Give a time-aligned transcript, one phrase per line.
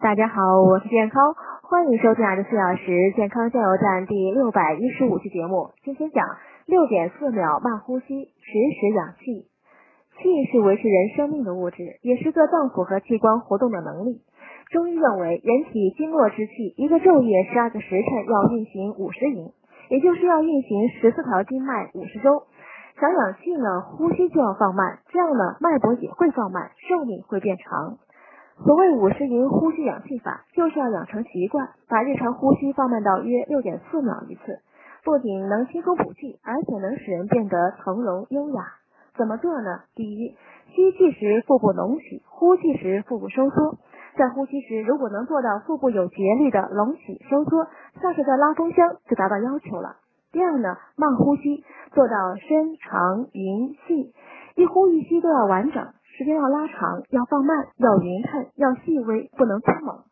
[0.00, 5.70] 大家好，我是健康，欢迎收听二十四小时健康加油站第六百一十五期节目。
[5.82, 6.24] 今天讲
[6.66, 9.50] 六点四秒慢呼吸，实时氧气。
[10.14, 14.22] 气是维持人生命的物质，也是各脏腑和器官活动的能力。
[14.70, 19.50] 中医认为，人体经络之气，一个昼夜十二个时辰要运行五十营，
[19.90, 22.44] 也就是要运行十四条经脉五十周。
[23.00, 27.98] 想氧气呢，呼吸就要放慢，这样呢，脉搏也会放慢，寿命会变长。
[28.64, 34.58] 所谓五十营呼吸氧气法，就是要养成习惯，把日常呼吸放慢到约六点四秒一次，
[35.04, 38.64] 不仅能轻松补气，而且能使人变得从容优雅。
[39.16, 39.82] 怎么做呢？
[39.94, 40.36] 第一，
[40.74, 43.78] 吸气时腹部隆起，呼气时腹部收缩。
[44.16, 47.68] 在呼吸时，如果能做到腹部有节律的隆起收缩，
[48.02, 49.96] 像是在拉风箱，就达到要求了。
[50.32, 54.12] 第二呢，慢呼吸，做到深长匀细，
[54.56, 55.86] 一呼一吸都要完整。
[56.18, 60.02] 时间要拉长，要放慢，要匀称，要细微，不能匆猛。